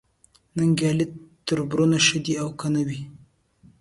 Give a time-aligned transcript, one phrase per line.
[0.57, 1.05] ننګیالي
[1.47, 3.01] تربرونه ښه دي او که نه وي